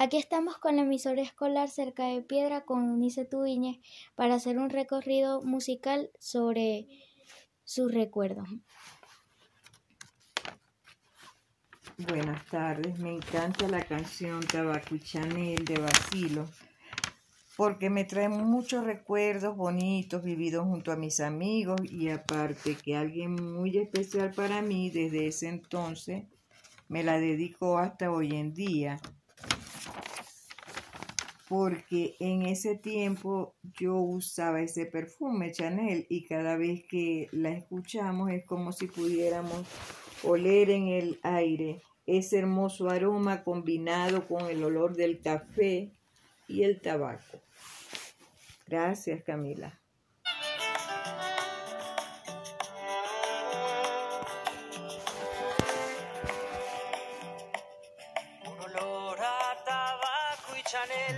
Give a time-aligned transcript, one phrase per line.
[0.00, 3.80] Aquí estamos con la emisora escolar cerca de Piedra con Unice Tubiñez
[4.14, 6.86] para hacer un recorrido musical sobre
[7.64, 8.48] sus recuerdos.
[12.08, 16.48] Buenas tardes, me encanta la canción Tabaco Chanel de Basilo
[17.56, 23.34] porque me trae muchos recuerdos bonitos vividos junto a mis amigos y aparte que alguien
[23.34, 26.22] muy especial para mí desde ese entonces
[26.86, 29.00] me la dedico hasta hoy en día
[31.48, 38.30] porque en ese tiempo yo usaba ese perfume Chanel y cada vez que la escuchamos
[38.30, 39.66] es como si pudiéramos
[40.22, 45.92] oler en el aire ese hermoso aroma combinado con el olor del café
[46.48, 47.42] y el tabaco.
[48.66, 49.78] Gracias, Camila.
[58.46, 61.17] Un olor a tabaco y Chanel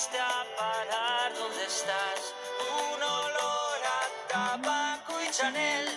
[0.00, 1.34] ¿Dónde fuiste a parar?
[1.34, 2.34] ¿Dónde estás?
[2.94, 5.88] Un olor a tabaco y Chanel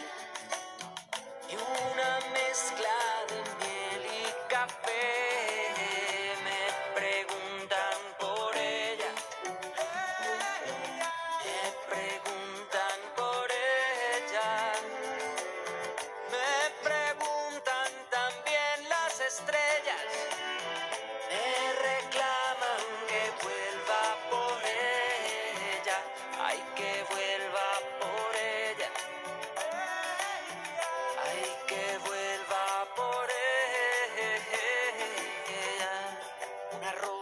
[1.49, 2.97] y una mezcla
[3.29, 5.42] de miel y café.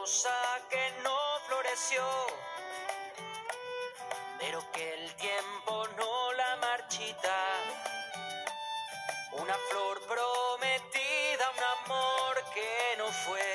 [0.01, 1.15] Rosa que no
[1.47, 2.03] floreció,
[4.39, 7.37] pero que el tiempo no la marchita.
[9.33, 13.53] Una flor prometida, un amor que no fue,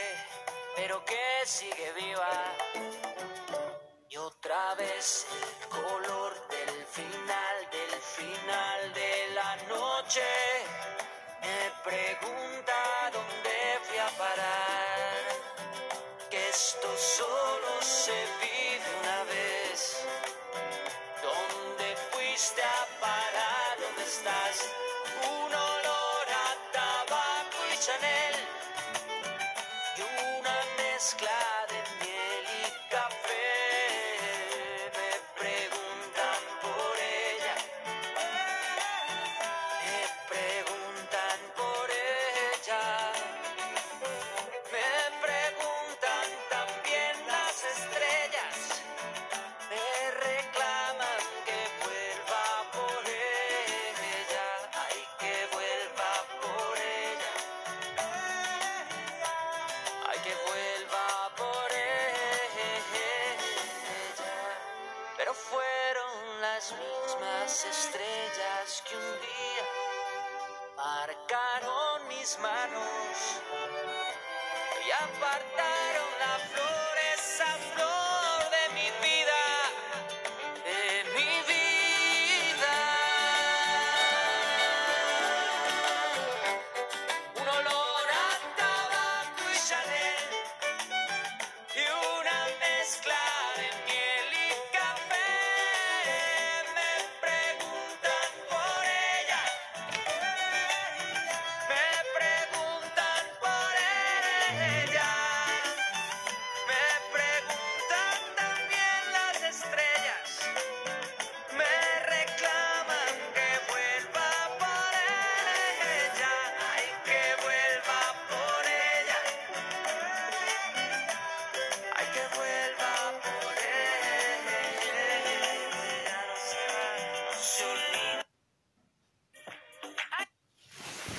[0.76, 2.36] pero que sigue viva.
[4.08, 10.28] Y otra vez el color del final, del final de la noche.
[11.42, 12.55] Me pregunta
[22.36, 23.80] ¿Dónde fuiste a parar?
[23.80, 24.68] ¿Dónde estás?
[25.24, 28.36] Un olor a tabaco y Chanel
[29.96, 31.95] y una mezcla de
[67.26, 69.64] mismas estrellas que un día
[70.76, 73.40] marcaron mis manos
[74.86, 76.38] y apartaron la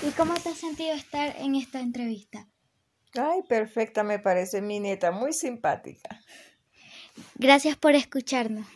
[0.08, 2.48] ¿Y cómo te has sentido estar en esta entrevista?
[3.14, 6.22] Ay, perfecta, me parece mi nieta, muy simpática.
[7.36, 8.68] Gracias por escucharnos.